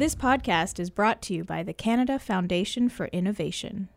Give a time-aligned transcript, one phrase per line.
[0.00, 3.90] This podcast is brought to you by the Canada Foundation for Innovation.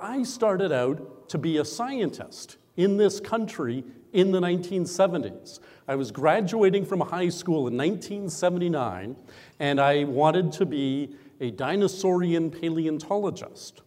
[0.00, 3.82] I started out to be a scientist in this country
[4.12, 5.58] in the 1970s.
[5.88, 9.16] I was graduating from high school in 1979,
[9.58, 13.82] and I wanted to be a dinosaurian paleontologist.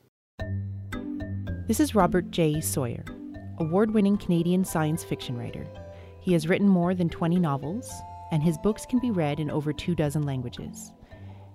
[1.68, 2.60] This is Robert J.
[2.60, 3.06] Sawyer,
[3.60, 5.66] award winning Canadian science fiction writer.
[6.20, 7.92] He has written more than 20 novels,
[8.32, 10.92] and his books can be read in over two dozen languages.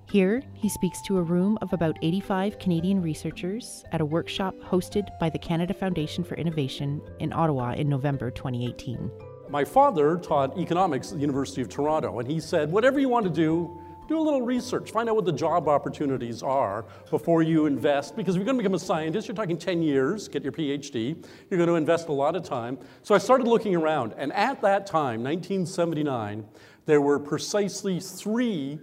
[0.06, 5.08] Here, he speaks to a room of about 85 Canadian researchers at a workshop hosted
[5.18, 9.10] by the Canada Foundation for Innovation in Ottawa in November 2018.
[9.48, 13.24] My father taught economics at the University of Toronto, and he said, Whatever you want
[13.24, 13.81] to do,
[14.12, 18.14] do a little research, find out what the job opportunities are before you invest.
[18.14, 21.24] Because if you're going to become a scientist, you're talking 10 years, get your PhD,
[21.48, 22.78] you're going to invest a lot of time.
[23.02, 26.44] So I started looking around, and at that time, 1979,
[26.84, 28.78] there were precisely three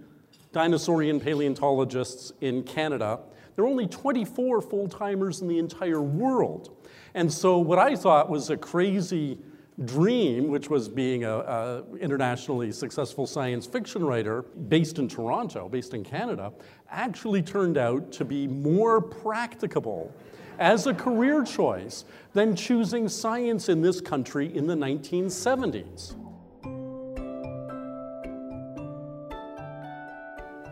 [0.52, 3.20] dinosaurian paleontologists in Canada.
[3.54, 6.76] There were only 24 full timers in the entire world.
[7.14, 9.38] And so, what I thought was a crazy
[9.84, 16.04] dream, which was being an internationally successful science fiction writer based in Toronto, based in
[16.04, 16.52] Canada,
[16.90, 20.12] actually turned out to be more practicable
[20.58, 26.16] as a career choice than choosing science in this country in the 1970s.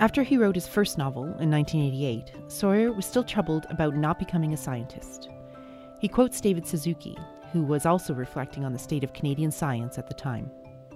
[0.00, 4.52] After he wrote his first novel in 1988, Sawyer was still troubled about not becoming
[4.52, 5.28] a scientist.
[5.98, 7.18] He quotes David Suzuki,
[7.52, 10.50] who was also reflecting on the state of Canadian science at the time.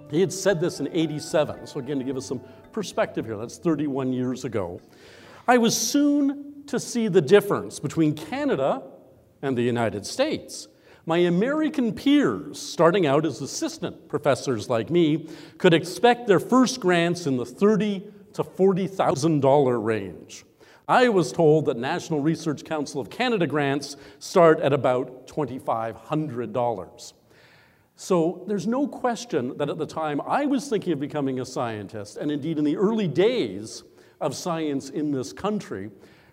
[0.09, 3.57] He had said this in 87, so again, to give us some perspective here, that's
[3.57, 4.79] 31 years ago.
[5.47, 8.83] I was soon to see the difference between Canada
[9.41, 10.67] and the United States.
[11.05, 15.27] My American peers, starting out as assistant professors like me,
[15.57, 20.45] could expect their first grants in the 30 to $40,000 range.
[20.87, 27.13] I was told that National Research Council of Canada grants start at about $2,500.
[27.95, 32.17] So there's no question that at the time I was thinking of becoming a scientist,
[32.17, 33.83] and indeed in the early days
[34.19, 35.89] of science in this country,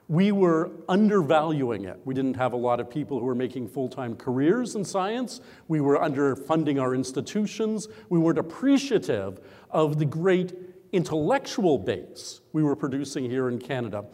[0.09, 2.01] we were undervaluing it.
[2.05, 5.41] We didn't have a lot of people who were making full time careers in science.
[5.69, 7.87] We were underfunding our institutions.
[8.09, 9.39] We weren't appreciative
[9.71, 10.55] of the great
[10.91, 14.05] intellectual base we were producing here in Canada.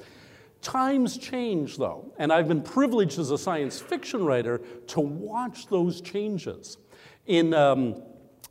[0.67, 6.01] Times change, though, and I've been privileged as a science fiction writer to watch those
[6.01, 6.79] changes.
[7.27, 8.03] In um,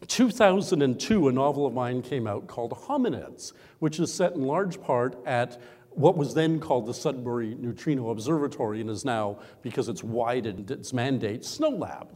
[0.07, 5.17] 2002, a novel of mine came out called Hominids, which is set in large part
[5.25, 10.71] at what was then called the Sudbury Neutrino Observatory and is now, because it's widened
[10.71, 12.07] its mandate, SNOLAB.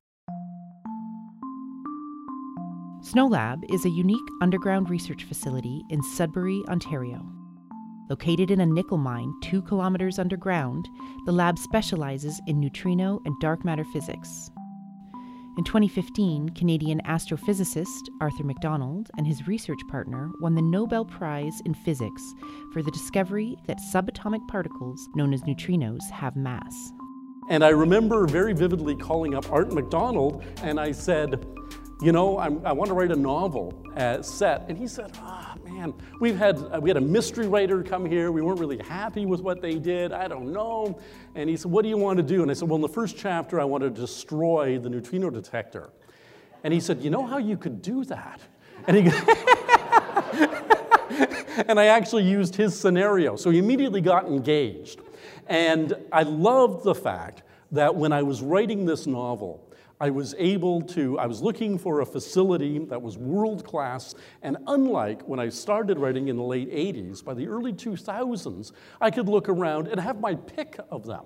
[3.04, 7.39] SNOLAB is a unique underground research facility in Sudbury, Ontario.
[8.10, 10.88] Located in a nickel mine two kilometers underground,
[11.26, 14.50] the lab specializes in neutrino and dark matter physics.
[15.60, 21.74] In 2015, Canadian astrophysicist Arthur McDonald and his research partner won the Nobel Prize in
[21.74, 22.24] Physics
[22.72, 26.94] for the discovery that subatomic particles, known as neutrinos, have mass.
[27.50, 31.46] And I remember very vividly calling up Art McDonald and I said,
[32.00, 34.66] you know, I'm, i want to write a novel uh, set.
[34.70, 38.06] And he said, ah, oh, man, we've had, uh, we had a mystery writer come
[38.06, 38.32] here.
[38.32, 40.14] We weren't really happy with what they did.
[40.14, 41.00] I don't know.
[41.34, 42.44] And he said, what do you want to do?
[42.44, 45.90] And I said, well, in the first chapter, I want to destroy the neutrino detector.
[46.64, 48.42] And he said, you know how you could do that?
[48.88, 49.04] And he
[51.68, 53.36] and I actually used his scenario.
[53.36, 55.02] So he immediately got engaged.
[55.48, 59.70] And I loved the fact that when I was writing this novel,
[60.02, 64.56] I was able to, I was looking for a facility that was world class, and
[64.68, 68.72] unlike when I started writing in the late 80s, by the early 2000s,
[69.02, 71.26] I could look around and have my pick of them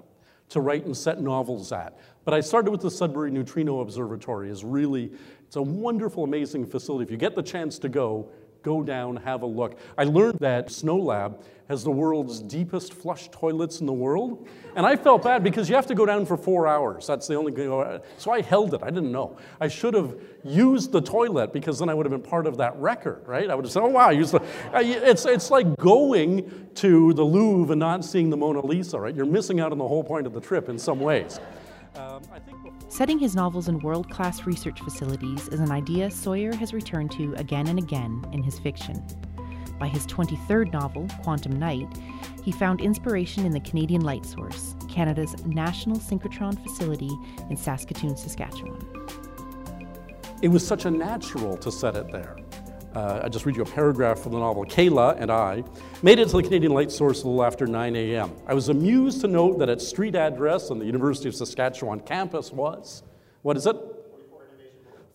[0.49, 1.99] to write and set novels at.
[2.25, 5.11] But I started with the Sudbury Neutrino Observatory is really,
[5.45, 7.03] it's a wonderful, amazing facility.
[7.03, 8.31] If you get the chance to go,
[8.63, 9.77] go down, have a look.
[9.97, 11.35] I learned that SNOLAB
[11.69, 14.47] has the world's deepest flush toilets in the world.
[14.75, 17.07] And I felt bad because you have to go down for four hours.
[17.07, 17.71] That's the only thing.
[17.71, 18.81] Uh, so I held it.
[18.83, 19.37] I didn't know.
[19.61, 22.75] I should have used the toilet because then I would have been part of that
[22.77, 23.49] record, right?
[23.49, 24.43] I would have said, oh, wow, I used the.
[24.73, 29.15] It's, it's like going to the Louvre and not seeing the Mona Lisa, right?
[29.15, 31.39] You're missing out on the whole point of the trip in some ways.
[32.89, 37.33] Setting his novels in world class research facilities is an idea Sawyer has returned to
[37.35, 39.03] again and again in his fiction.
[39.79, 41.87] By his 23rd novel, Quantum Night,
[42.43, 47.11] he found inspiration in the Canadian Light Source, Canada's national synchrotron facility
[47.49, 48.79] in Saskatoon, Saskatchewan.
[50.41, 52.37] it was such a natural to set it there.
[52.95, 54.65] Uh, I just read you a paragraph from the novel.
[54.65, 55.63] Kayla and I
[56.03, 58.31] made it to the Canadian Light Source a little after 9 a.m.
[58.45, 62.51] I was amused to note that its street address on the University of Saskatchewan campus
[62.51, 63.01] was,
[63.41, 63.75] what is it?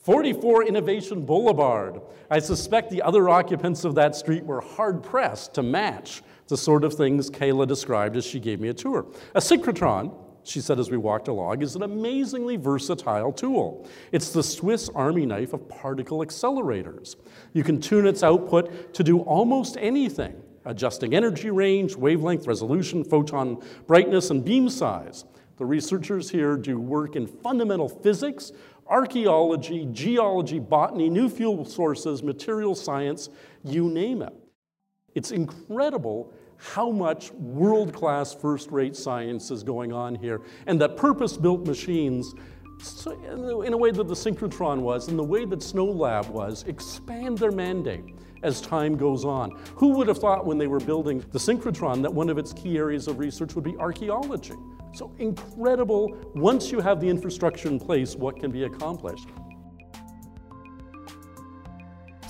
[0.01, 2.01] 44 Innovation Boulevard.
[2.31, 6.83] I suspect the other occupants of that street were hard pressed to match the sort
[6.83, 9.07] of things Kayla described as she gave me a tour.
[9.35, 10.13] A synchrotron,
[10.49, 13.87] she said as we walked along, is an amazingly versatile tool.
[14.13, 17.17] It's the Swiss Army knife of particle accelerators.
[17.53, 23.63] You can tune its output to do almost anything, adjusting energy range, wavelength, resolution, photon
[23.87, 25.25] brightness, and beam size.
[25.57, 28.53] The researchers here do work in fundamental physics,
[28.87, 33.29] archaeology, geology, botany, new fuel sources, material science,
[33.65, 34.33] you name it.
[35.15, 40.97] It's incredible how much world class, first rate science is going on here, and that
[40.97, 42.35] purpose built machines,
[43.17, 47.51] in a way that the synchrotron was, and the way that SNOLAB was, expand their
[47.51, 48.15] mandate
[48.45, 49.51] as time goes on.
[49.75, 52.77] Who would have thought when they were building the synchrotron that one of its key
[52.77, 54.55] areas of research would be archaeology?
[54.95, 59.29] So incredible, once you have the infrastructure in place, what can be accomplished.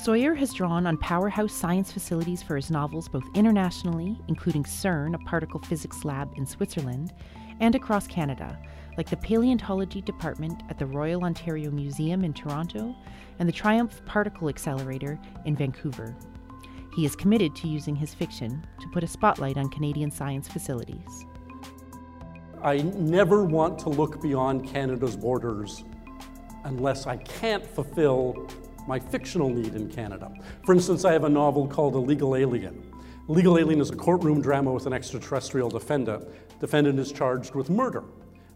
[0.09, 5.19] Sawyer has drawn on powerhouse science facilities for his novels both internationally, including CERN, a
[5.19, 7.13] particle physics lab in Switzerland,
[7.61, 8.59] and across Canada,
[8.97, 12.97] like the Paleontology Department at the Royal Ontario Museum in Toronto
[13.39, 16.17] and the TRIUMF Particle Accelerator in Vancouver.
[16.97, 21.27] He is committed to using his fiction to put a spotlight on Canadian science facilities.
[22.63, 25.85] I never want to look beyond Canada's borders
[26.65, 28.49] unless I can't fulfill
[28.89, 30.33] my fictional need in Canada.
[30.65, 32.83] For instance, I have a novel called Illegal Alien.
[33.29, 36.27] Legal Alien is a courtroom drama with an extraterrestrial defendant.
[36.59, 38.03] Defendant is charged with murder.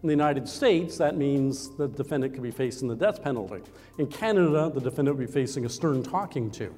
[0.03, 3.61] In the United States, that means the defendant could be facing the death penalty.
[3.99, 6.75] In Canada, the defendant would be facing a stern talking to.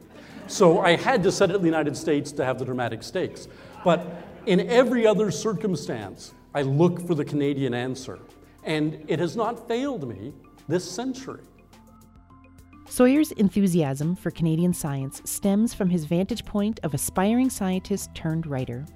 [0.48, 3.46] So I had to set it in the United States to have the dramatic stakes.
[3.84, 4.04] But
[4.46, 8.18] in every other circumstance, I look for the Canadian answer.
[8.64, 10.34] And it has not failed me
[10.66, 11.40] this century.
[12.86, 18.86] Sawyer's enthusiasm for Canadian science stems from his vantage point of aspiring scientist turned writer.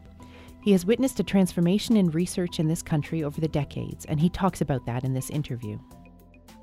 [0.62, 4.28] He has witnessed a transformation in research in this country over the decades, and he
[4.28, 5.78] talks about that in this interview.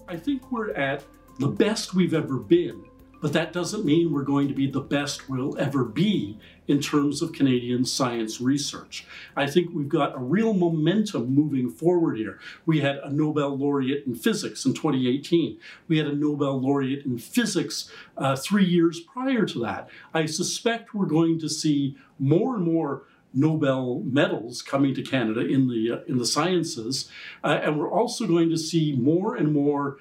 [0.07, 1.03] I think we're at
[1.39, 2.85] the best we've ever been,
[3.25, 6.37] but that doesn't mean we're going to be the best we'll ever be
[6.67, 9.07] in terms of Canadian science research.
[9.35, 12.39] I think we've got a real momentum moving forward here.
[12.67, 15.57] We had a Nobel laureate in physics in 2018.
[15.87, 19.89] We had a Nobel laureate in physics uh, three years prior to that.
[20.13, 25.67] I suspect we're going to see more and more Nobel medals coming to Canada in
[25.67, 27.09] the uh, in the sciences,
[27.43, 29.97] uh, and we're also going to see more and more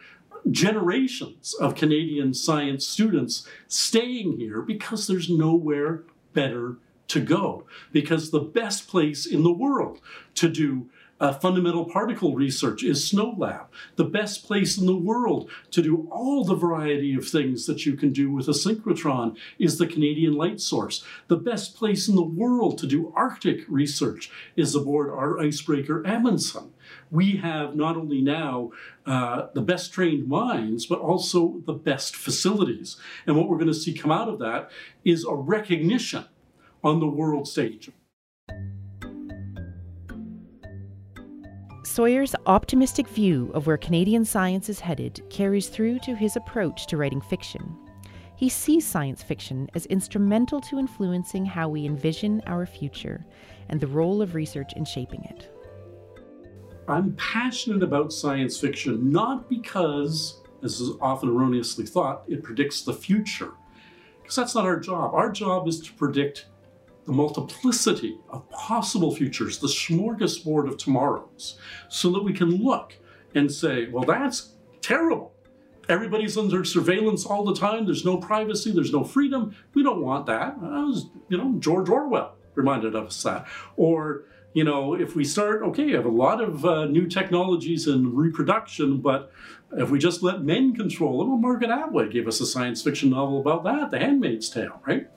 [0.50, 6.02] generations of Canadian science students staying here because there's nowhere
[6.32, 6.76] better
[7.08, 7.64] to go.
[7.92, 10.00] Because the best place in the world
[10.34, 13.66] to do uh, fundamental particle research is SNOLAB,
[13.96, 17.94] the best place in the world to do all the variety of things that you
[17.94, 21.04] can do with a synchrotron is the Canadian Light Source.
[21.28, 26.72] The best place in the world to do Arctic research is aboard our icebreaker Amundsen.
[27.10, 28.72] We have not only now
[29.06, 32.96] uh, the best trained minds, but also the best facilities.
[33.26, 34.70] And what we're going to see come out of that
[35.04, 36.24] is a recognition
[36.82, 37.90] on the world stage.
[41.94, 46.96] Sawyer's optimistic view of where Canadian science is headed carries through to his approach to
[46.96, 47.72] writing fiction.
[48.34, 53.24] He sees science fiction as instrumental to influencing how we envision our future
[53.68, 55.56] and the role of research in shaping it.
[56.88, 62.92] I'm passionate about science fiction not because, as is often erroneously thought, it predicts the
[62.92, 63.52] future,
[64.20, 65.14] because that's not our job.
[65.14, 66.46] Our job is to predict
[67.06, 71.58] the multiplicity of possible futures, the smorgasbord of tomorrows,
[71.88, 72.94] so that we can look
[73.34, 75.32] and say, well, that's terrible.
[75.88, 77.84] Everybody's under surveillance all the time.
[77.84, 78.72] There's no privacy.
[78.72, 79.54] There's no freedom.
[79.74, 80.58] We don't want that.
[80.58, 83.46] Was, you know, George Orwell reminded us that.
[83.76, 87.86] Or, you know, if we start, okay, you have a lot of uh, new technologies
[87.86, 89.30] in reproduction, but
[89.76, 93.10] if we just let men control them, well, Margaret Atwood gave us a science fiction
[93.10, 95.08] novel about that, The Handmaid's Tale, right?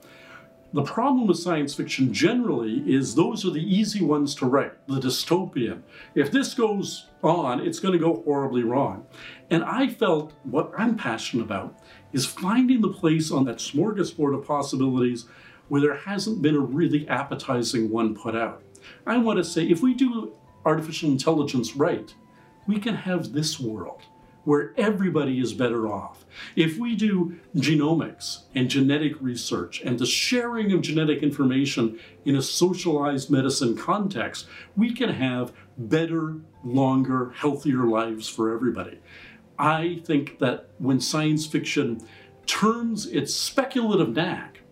[0.74, 5.00] The problem with science fiction generally is those are the easy ones to write, the
[5.00, 5.80] dystopian.
[6.14, 9.06] If this goes on, it's going to go horribly wrong.
[9.48, 11.78] And I felt what I'm passionate about
[12.12, 15.24] is finding the place on that smorgasbord of possibilities
[15.68, 18.62] where there hasn't been a really appetizing one put out.
[19.06, 20.34] I want to say if we do
[20.66, 22.14] artificial intelligence right,
[22.66, 24.02] we can have this world
[24.48, 26.24] where everybody is better off.
[26.56, 32.40] If we do genomics and genetic research and the sharing of genetic information in a
[32.40, 39.00] socialized medicine context, we can have better, longer, healthier lives for everybody.
[39.58, 42.00] I think that when science fiction
[42.46, 44.62] turns its speculative knack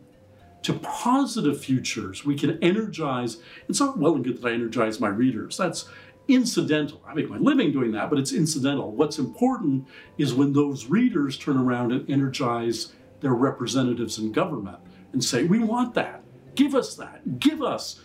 [0.62, 3.42] to positive futures, we can energize.
[3.68, 5.58] It's not well and good that I energize my readers.
[5.58, 5.86] That's
[6.28, 7.02] incidental.
[7.06, 8.90] I make my living doing that, but it's incidental.
[8.90, 9.86] What's important
[10.18, 14.78] is when those readers turn around and energize their representatives in government
[15.12, 16.22] and say, We want that.
[16.54, 17.38] Give us that.
[17.38, 18.00] Give us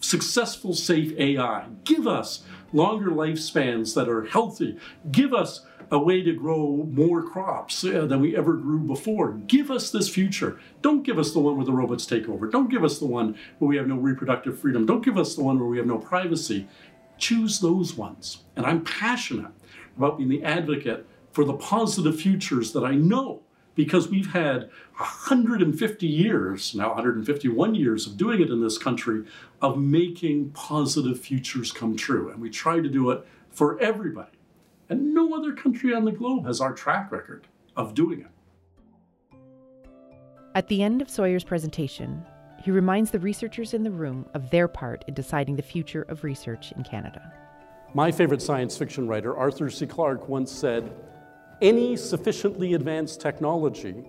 [0.00, 1.66] successful, safe AI.
[1.84, 4.78] Give us longer lifespans that are healthy.
[5.10, 9.32] Give us a way to grow more crops uh, than we ever grew before.
[9.32, 10.58] Give us this future.
[10.82, 12.48] Don't give us the one where the robots take over.
[12.48, 14.84] Don't give us the one where we have no reproductive freedom.
[14.84, 16.66] Don't give us the one where we have no privacy.
[17.18, 18.44] Choose those ones.
[18.56, 19.52] And I'm passionate
[19.96, 23.42] about being the advocate for the positive futures that I know
[23.74, 29.24] because we've had 150 years, now 151 years of doing it in this country,
[29.60, 32.30] of making positive futures come true.
[32.30, 34.38] And we try to do it for everybody.
[34.88, 37.46] And no other country on the globe has our track record
[37.76, 39.36] of doing it.
[40.54, 42.24] At the end of Sawyer's presentation,
[42.66, 46.24] he reminds the researchers in the room of their part in deciding the future of
[46.24, 47.32] research in Canada.
[47.94, 49.86] My favorite science fiction writer, Arthur C.
[49.86, 50.92] Clarke, once said
[51.62, 54.02] any sufficiently advanced technology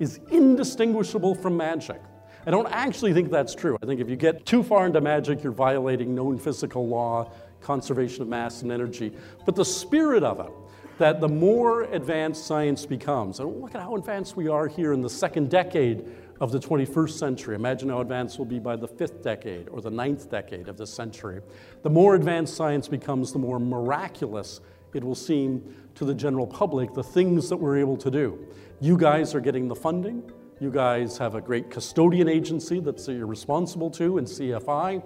[0.00, 2.02] is indistinguishable from magic.
[2.48, 3.78] I don't actually think that's true.
[3.80, 8.22] I think if you get too far into magic, you're violating known physical law, conservation
[8.22, 9.12] of mass and energy.
[9.46, 10.50] But the spirit of it,
[10.98, 15.00] that the more advanced science becomes, and look at how advanced we are here in
[15.00, 16.04] the second decade
[16.40, 17.54] of the 21st century.
[17.54, 20.92] Imagine how advanced we'll be by the fifth decade or the ninth decade of this
[20.92, 21.42] century.
[21.82, 24.60] The more advanced science becomes, the more miraculous
[24.94, 28.46] it will seem to the general public the things that we're able to do.
[28.80, 30.32] You guys are getting the funding.
[30.58, 35.02] You guys have a great custodian agency that you're responsible to in CFI.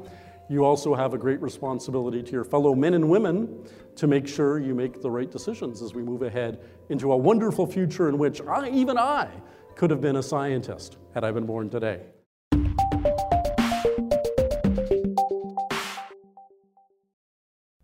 [0.49, 4.59] You also have a great responsibility to your fellow men and women to make sure
[4.59, 6.61] you make the right decisions as we move ahead
[6.91, 9.29] into a wonderful future in which I, even I
[9.77, 12.01] could have been a scientist had I been born today.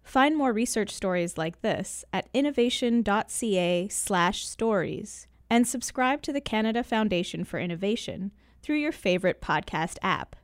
[0.03, 7.61] Find more research stories like this at innovation.ca/stories and subscribe to the Canada Foundation for
[7.61, 10.35] Innovation through your favorite podcast app.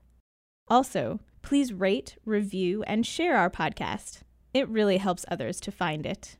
[0.68, 4.20] Also, please rate, review, and share our podcast.
[4.54, 6.36] It really helps others to find it.